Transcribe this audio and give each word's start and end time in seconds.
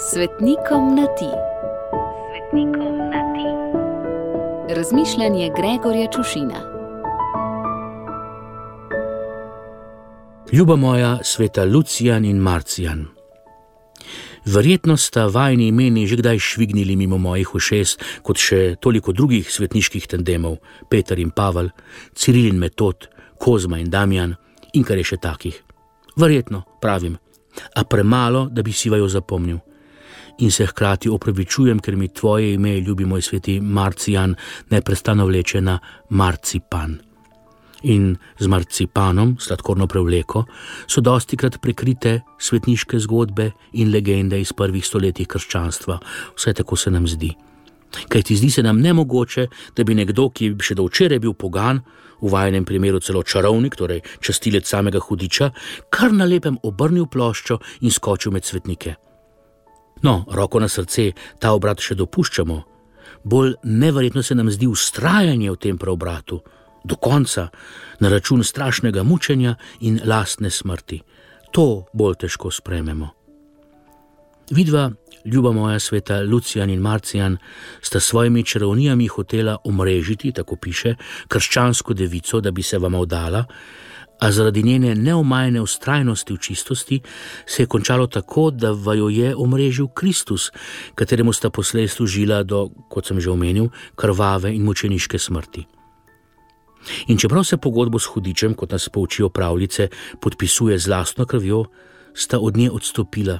Svetnikom 0.00 0.94
na 0.94 1.06
ti. 1.18 1.26
Svetnikom 2.30 2.96
na 3.10 3.20
ti. 3.34 3.46
Razmišljanje 4.74 5.50
Gregorja 5.56 6.06
Čušina. 6.16 6.60
Ljuba 10.52 10.76
moja, 10.76 11.18
sveta 11.22 11.64
Lucijan 11.64 12.24
in 12.24 12.36
Marcijan. 12.36 13.06
Verjetno 14.44 14.96
sta 14.96 15.26
vajni 15.26 15.66
imeni 15.68 16.06
že 16.06 16.16
kdaj 16.16 16.38
švignili 16.38 16.96
mimo 16.96 17.18
mojih 17.18 17.54
ušes, 17.54 17.98
kot 18.22 18.38
še 18.38 18.76
toliko 18.80 19.12
drugih 19.12 19.50
svetniških 19.50 20.06
tandemov, 20.06 20.56
Peter 20.88 21.18
in 21.18 21.30
Pavel, 21.30 21.70
Ciril 22.14 22.46
in 22.54 22.58
Metod, 22.58 23.08
Kozma 23.38 23.78
in 23.78 23.90
Damjan 23.90 24.36
in 24.72 24.84
kar 24.84 24.98
je 24.98 25.04
še 25.04 25.16
takih. 25.16 25.58
Verjetno, 26.16 26.62
pravim, 26.80 27.18
a 27.74 27.84
premalo, 27.84 28.46
da 28.46 28.62
bi 28.62 28.72
si 28.72 28.90
vajo 28.90 29.08
zapomnil 29.08 29.58
in 30.38 30.50
se 30.50 30.66
hkrati 30.66 31.08
opravičujem, 31.08 31.78
ker 31.78 31.96
mi 31.96 32.08
tvoje 32.08 32.54
ime, 32.54 32.80
ljubi 32.80 33.04
moj 33.04 33.22
sveti 33.22 33.60
Marcijan, 33.60 34.34
neprestano 34.70 35.26
vleče 35.26 35.60
na 35.60 35.78
marcipan. 36.10 36.98
In 37.82 38.16
z 38.38 38.46
marcipanom, 38.46 39.36
sladkorno 39.40 39.86
prevleko, 39.86 40.44
so 40.86 41.00
dosti 41.00 41.36
krat 41.36 41.60
prekrite 41.62 42.20
svetniške 42.38 42.98
zgodbe 42.98 43.50
in 43.72 43.92
legende 43.92 44.40
iz 44.40 44.52
prvih 44.52 44.86
stoletij 44.86 45.26
krščanstva, 45.30 45.98
vse 46.36 46.54
tako 46.54 46.76
se 46.76 46.90
nam 46.90 47.06
zdi. 47.06 47.30
Kaj 48.08 48.22
ti 48.22 48.36
zdi 48.36 48.50
se 48.50 48.62
nam 48.62 48.80
nemogoče, 48.80 49.46
da 49.76 49.84
bi 49.84 49.94
nekdo, 49.94 50.28
ki 50.30 50.44
je 50.44 50.56
še 50.70 50.74
do 50.74 50.88
včeraj 50.90 51.22
bil 51.22 51.34
pogan, 51.38 51.80
v 52.20 52.30
vajenem 52.30 52.64
primeru 52.64 53.00
celo 53.00 53.22
čarovnik, 53.22 53.76
torej 53.78 54.02
častilec 54.20 54.66
samega 54.66 54.98
hudiča, 54.98 55.52
kar 55.90 56.12
na 56.12 56.26
lepem 56.26 56.58
obrnil 56.62 57.06
ploščo 57.06 57.60
in 57.80 57.94
skočil 57.94 58.34
med 58.34 58.44
svetnike. 58.44 59.07
No, 60.02 60.24
roko 60.30 60.60
na 60.60 60.68
srce, 60.68 61.12
ta 61.38 61.52
obrat 61.52 61.80
še 61.80 61.94
dopuščamo. 61.98 62.62
Bolj 63.24 63.54
neverjetno 63.62 64.22
se 64.22 64.34
nam 64.34 64.50
zdi 64.50 64.66
ustrajanje 64.66 65.50
v 65.50 65.56
tem 65.56 65.78
preobratu, 65.78 66.40
do 66.84 66.96
konca, 66.96 67.48
na 68.00 68.08
račun 68.08 68.44
strašnega 68.44 69.02
mučenja 69.02 69.56
in 69.80 70.00
lastne 70.04 70.50
smrti. 70.50 71.00
To 71.52 71.86
bolj 71.92 72.20
težko 72.24 72.50
sprememo. 72.50 73.10
Vidva, 74.50 74.90
ljuba 75.24 75.52
moja 75.52 75.80
sveta 75.80 76.22
Lucijan 76.22 76.70
in 76.70 76.80
Marcijan, 76.80 77.36
sta 77.80 78.00
svojimi 78.00 78.44
čarovnijami 78.44 79.06
hotela 79.06 79.56
omrežiti, 79.64 80.32
tako 80.32 80.56
piše, 80.56 80.94
krščansko 81.28 81.94
devico, 81.94 82.40
da 82.40 82.50
bi 82.50 82.62
se 82.62 82.78
vam 82.78 82.94
oddala, 82.94 83.44
a 84.18 84.32
zaradi 84.32 84.62
njene 84.62 84.94
neomajne 84.94 85.60
ustrajnosti 85.60 86.34
v 86.34 86.38
čistosti 86.38 87.00
se 87.46 87.62
je 87.62 87.66
končalo 87.66 88.06
tako, 88.06 88.50
da 88.50 88.70
vajo 88.70 89.08
je 89.08 89.36
omrežil 89.36 89.88
Kristus, 89.88 90.50
kateremu 90.94 91.32
sta 91.32 91.50
poslej 91.50 91.88
služila 91.88 92.42
do, 92.42 92.68
kot 92.88 93.06
sem 93.06 93.20
že 93.20 93.30
omenil, 93.30 93.68
krvave 93.94 94.54
in 94.54 94.64
mučeniške 94.64 95.18
smrti. 95.18 95.66
In 97.06 97.18
čeprav 97.18 97.44
se 97.44 97.56
pogodbo 97.56 97.98
s 97.98 98.06
hudičem, 98.06 98.54
kot 98.54 98.72
nas 98.72 98.88
poučijo 98.88 99.28
pravljice, 99.28 99.88
podpisuje 100.20 100.78
z 100.78 100.88
lastno 100.88 101.26
krvjo, 101.26 101.64
sta 102.14 102.38
od 102.38 102.56
nje 102.56 102.70
odstopila. 102.70 103.38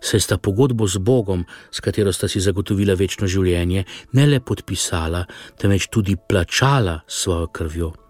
Saj 0.00 0.20
sta 0.20 0.38
pogodbo 0.38 0.86
z 0.86 0.98
Bogom, 0.98 1.44
s 1.70 1.80
katero 1.80 2.12
sta 2.12 2.28
si 2.28 2.40
zagotovila 2.40 2.94
večno 2.94 3.26
življenje, 3.26 3.84
ne 4.12 4.26
le 4.26 4.40
podpisala, 4.40 5.24
temveč 5.58 5.88
tudi 5.90 6.16
plačala 6.16 7.00
svojo 7.06 7.46
krvjo. 7.46 8.07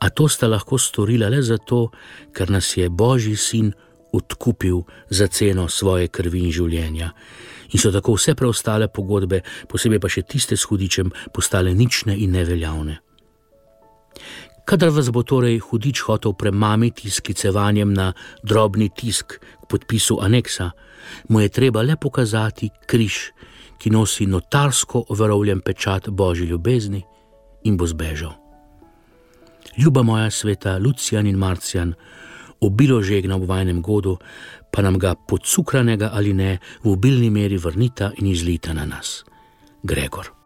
A 0.00 0.10
to 0.10 0.28
sta 0.28 0.48
lahko 0.48 0.78
storila 0.78 1.28
le 1.28 1.42
zato, 1.42 1.90
ker 2.32 2.50
nas 2.50 2.76
je 2.76 2.88
Božji 2.88 3.36
sin 3.36 3.72
odkupil 4.12 4.82
za 5.10 5.26
ceno 5.26 5.68
svoje 5.68 6.08
krvi 6.08 6.44
in 6.44 6.52
življenja. 6.52 7.12
In 7.70 7.78
so 7.78 7.92
tako 7.94 8.16
vse 8.18 8.34
preostale 8.34 8.88
pogodbe, 8.88 9.42
posebej 9.70 10.00
pa 10.02 10.10
še 10.10 10.26
tiste 10.26 10.56
s 10.56 10.66
hudičem, 10.66 11.12
postale 11.32 11.74
nične 11.74 12.16
in 12.18 12.34
neveljavne. 12.34 12.98
Kadar 14.66 14.90
vas 14.94 15.10
bo 15.10 15.22
torej 15.26 15.58
hudič 15.66 16.02
hotel 16.06 16.34
premamiti 16.38 17.10
s 17.10 17.22
klicevanjem 17.24 17.94
na 17.94 18.12
drobni 18.42 18.90
tisk 18.94 19.38
k 19.38 19.70
podpisu 19.70 20.20
aneksa, 20.22 20.70
mu 21.28 21.40
je 21.40 21.48
treba 21.48 21.82
le 21.82 21.96
pokazati 21.96 22.70
križ, 22.86 23.30
ki 23.80 23.90
nosi 23.90 24.26
notarsko 24.26 25.06
overovljen 25.08 25.64
pečat 25.64 26.10
Božji 26.10 26.50
ljubezni 26.52 27.02
in 27.64 27.76
bo 27.76 27.86
zbežal 27.86 28.39
ljuba 29.78 30.02
moja 30.02 30.30
sveta 30.30 30.78
Lucijan 30.78 31.26
in 31.26 31.36
Marcijan, 31.36 31.94
obilo 32.60 33.02
žegna 33.02 33.36
v 33.36 33.46
vajnem 33.46 33.82
godu, 33.82 34.16
pa 34.72 34.82
nam 34.82 34.98
ga 34.98 35.14
podsukranega 35.14 36.10
ali 36.12 36.32
ne 36.32 36.58
v 36.84 36.92
obilni 36.92 37.30
meri 37.30 37.58
vrnita 37.58 38.12
in 38.18 38.26
izlita 38.26 38.72
na 38.72 38.84
nas. 38.84 39.24
Gregor. 39.82 40.39